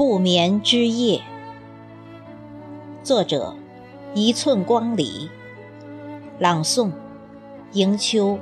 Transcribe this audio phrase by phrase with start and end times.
[0.00, 1.20] 不眠之夜，
[3.02, 3.54] 作者：
[4.14, 5.28] 一寸光里，
[6.38, 6.90] 朗诵：
[7.72, 8.38] 迎秋。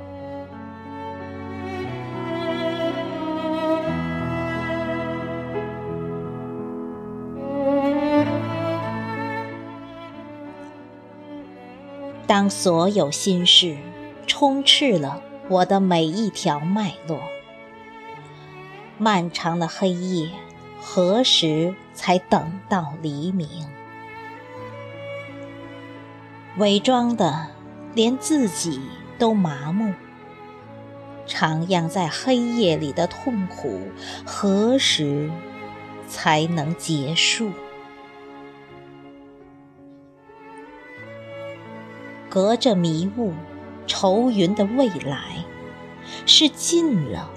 [12.25, 13.75] 当所有心事
[14.25, 17.19] 充斥了我的每一条脉络，
[18.97, 20.29] 漫长的黑夜。
[20.81, 23.47] 何时才等到黎明？
[26.57, 27.47] 伪装的
[27.93, 28.81] 连自己
[29.17, 29.93] 都麻木，
[31.27, 33.81] 徜徉在黑夜里的痛苦，
[34.25, 35.29] 何时
[36.07, 37.51] 才能结束？
[42.29, 43.33] 隔着迷雾、
[43.85, 45.45] 愁云的未来，
[46.25, 47.29] 是近了，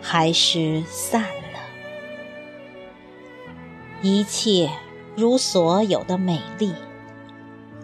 [0.00, 1.51] 还是散了？
[4.04, 4.68] 一切
[5.16, 6.74] 如所有的美丽，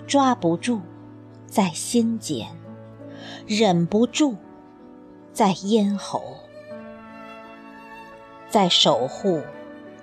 [0.04, 0.80] 抓不住，
[1.46, 2.48] 在心间；
[3.46, 4.34] 忍不住，
[5.32, 6.20] 在咽喉。
[8.48, 9.42] 在守护，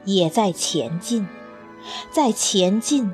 [0.05, 1.27] 也在前进；
[2.11, 3.11] 在前进，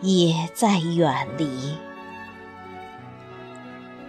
[0.00, 1.76] 也在远离。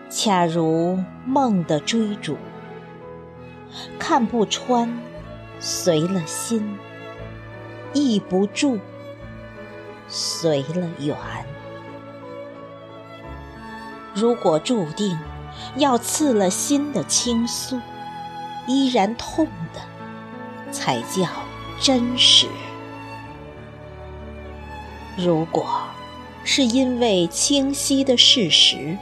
[0.07, 2.37] 恰如梦的追逐，
[3.97, 4.99] 看不穿，
[5.59, 6.77] 随了心。
[7.93, 8.79] 抑不住，
[10.07, 11.15] 随了缘。
[14.13, 15.17] 如果注定
[15.75, 17.79] 要刺了心的倾诉，
[18.67, 19.81] 依然痛的
[20.71, 21.27] 才叫
[21.79, 22.47] 真实。
[25.17, 25.81] 如果
[26.43, 28.97] 是因为清晰的事实，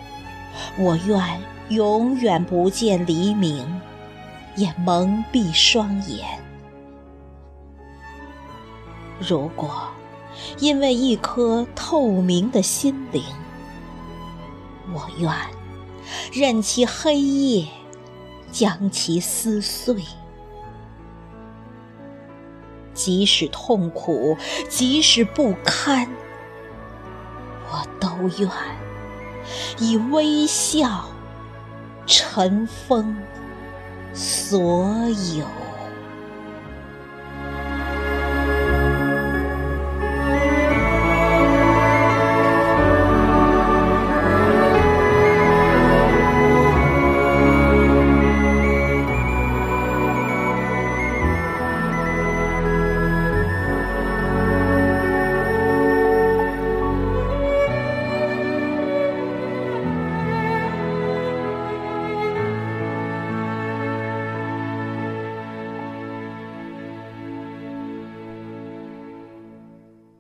[0.77, 3.81] 我愿永远不见黎明，
[4.55, 6.27] 也蒙蔽双眼。
[9.27, 9.69] 如果
[10.59, 13.23] 因为一颗透明的心灵，
[14.93, 15.31] 我愿
[16.33, 17.67] 任其黑夜
[18.51, 20.03] 将其撕碎。
[22.93, 24.37] 即使痛苦，
[24.69, 26.09] 即使不堪，
[27.69, 28.49] 我都愿
[29.77, 31.05] 以微笑
[32.05, 33.15] 尘封
[34.13, 34.85] 所
[35.37, 35.45] 有。